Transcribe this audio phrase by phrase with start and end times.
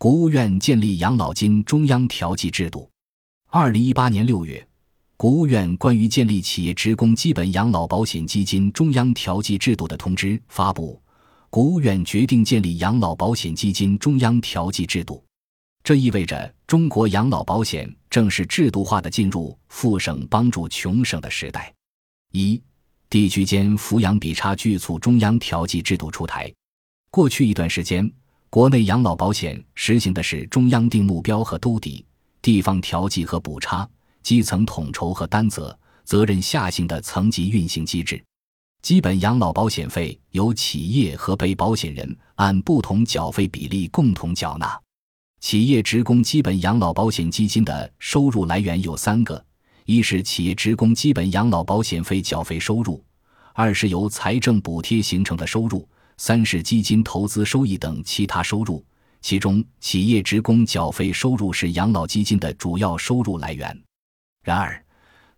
[0.00, 2.90] 国务院建立养老金中央调剂制度。
[3.50, 4.66] 二零一八年六月，
[5.18, 10.98] 国务院关于建立企业职工基本养老保险基金中央调剂制度的通知发布。
[11.50, 15.22] 国务院决定建立养老保险基金中央调剂制度，
[15.84, 21.70] 这意味着中国养老保险正式制度化的进入富省帮助穷省的时代。
[22.32, 22.58] 一、
[23.10, 26.50] 地区间抚养比差距促中央调剂制度出台。
[27.10, 28.10] 过去一段时间，
[28.50, 32.04] 国内养老保险实行的是中央定目标和兜底，
[32.42, 33.88] 地方调剂和补差，
[34.24, 38.20] 基层统筹和担责，责任下行的层级运行机制。
[38.82, 44.76] 基本养老保险费由企业和被保险人按不同缴费比例共同缴纳。
[45.38, 49.40] 企业职工基本养老保险基金的收入来源有三个：
[49.84, 53.00] 一是企业职工基本养老保险费缴费收入；
[53.54, 55.86] 二是由财政补贴形成的收入；
[56.22, 58.84] 三是基金投资收益等其他收入。
[59.22, 63.82] 其中，企业职工缴费收入是养老基金的主要收入来源。
[64.44, 64.84] 然而，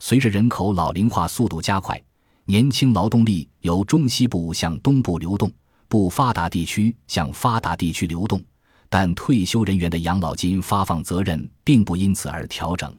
[0.00, 2.02] 随着人口老龄化速度加快，
[2.46, 5.52] 年轻劳动力由中西部向东部流动，
[5.86, 8.42] 不发达地区向发达地区流动，
[8.88, 12.92] 但退休人员的养老金发放责任并不因此而调整，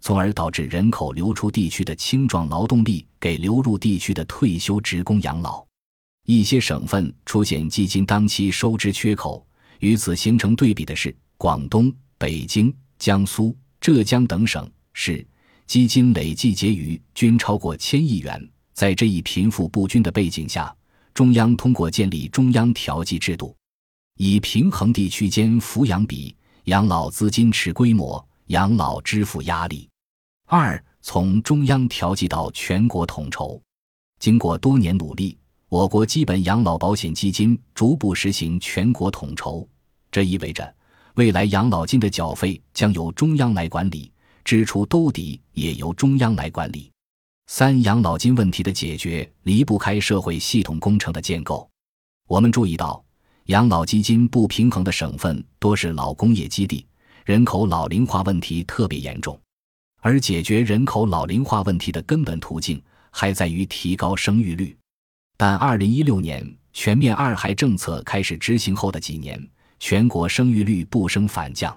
[0.00, 5.67] 从而导致人口流出地区的青壮劳动力给流入地区的退休职工养老。
[6.30, 9.46] 一些省份出现基金当期收支缺口，
[9.78, 15.26] 与此形成对比的是广东、北京、江苏、浙江等省市
[15.66, 18.46] 基金累计结余均超过千亿元。
[18.74, 20.76] 在这一贫富不均的背景下，
[21.14, 23.56] 中央通过建立中央调剂制度，
[24.18, 29.88] 以平衡地区间抚养比、养老资金池规模、养老支付压力。
[30.44, 33.58] 二、从中央调剂到全国统筹。
[34.20, 35.38] 经过多年努力，
[35.70, 39.68] 我国基本养老保险基金逐步实行全国统筹。
[40.10, 40.74] 这意味着，
[41.16, 44.10] 未来养老金的缴费将由中央来管理，
[44.46, 46.90] 支出兜底也由中央来管理。
[47.48, 51.68] 三养老金问题的解决离不开社会系统工程的建构。
[52.26, 53.04] 我们注意到，
[53.46, 56.86] 养老基金不平衡的省份多是老工业基地，
[57.26, 59.38] 人口老龄化问题特别严重。
[60.00, 64.74] 而解决人口老龄化问题的根本途径，还在于提高生育率。
[65.38, 69.42] 但二零一六年全面二孩政策开始执行后的几年，
[69.80, 71.74] 全国生育率不升反降。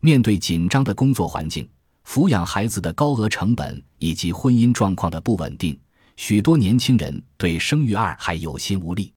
[0.00, 1.68] 面对紧张的工作环境。
[2.06, 5.78] 抚养孩子的高额成本以及婚姻状况的不稳定，
[6.16, 9.12] 许多年轻人对生育二孩有心无力。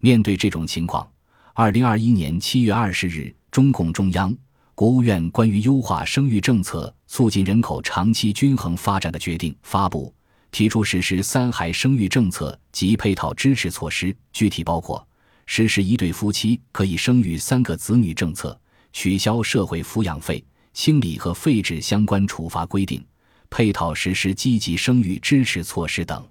[0.00, 1.10] 面对这种情况，
[1.54, 4.32] 二零二一年七月二十日，中共中央、
[4.74, 10.14] 国务院关于优化生育政策、促进人口长期均衡发展的决定发布，
[10.50, 15.06] 提出实施三孩生育政策及配套支持措施，具体包括
[15.46, 18.58] 实施一对夫妻可以生育三个子女政策，
[18.92, 20.44] 取消社会抚养费。
[20.74, 23.04] 清理和废止相关处罚规定，
[23.50, 26.24] 配套实施积极生育支持措施等。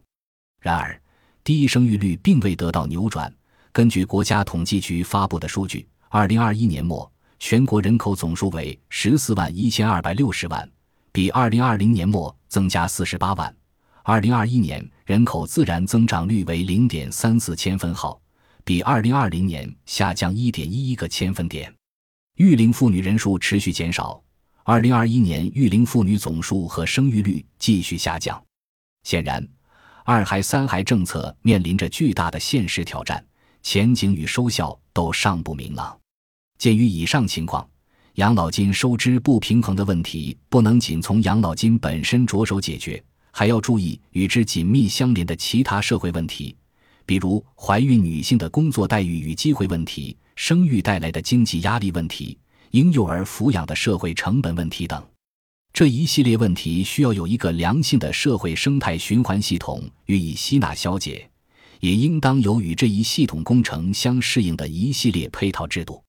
[0.62, 0.98] 然而，
[1.44, 3.34] 低生育率并未得到扭转。
[3.74, 10.70] 根据国家统计局发布的数据，二零二一年末全国人口总数为十四万一千二百六十万，
[11.12, 13.54] 比二零二零年末增加四十八万。
[14.10, 18.18] 二零二一年人口自然增长率为零点三四千分号，
[18.64, 21.76] 比二零二零年下降一点一一个千分点。
[22.38, 24.24] 育龄妇女人数持续减少。
[24.64, 28.42] 二零二一年育龄妇女总数和生育率继续下降，
[29.04, 29.46] 显然，
[30.06, 33.22] 二孩、三孩政策面临着巨大的现实挑战，
[33.62, 36.00] 前景与收效都尚不明朗。
[36.58, 37.70] 鉴于以上情况，
[38.14, 43.04] 养老金收支不平衡的问题不能仅从养老金本身着手解决，
[43.38, 46.56] 还要注意与之紧密相连的其他社会问题，
[47.06, 52.36] 比如怀孕女性的工作待遇与机会问题、生育带来的经济压力问题。
[52.72, 55.08] 婴幼儿抚养的社会成本问题等，
[55.72, 61.30] 这一系列问题需要有一个良性的社会生态循环系统予以吸纳消解，
[61.80, 66.04] 也应当有与这一系统工程相适应的一系列配套制度。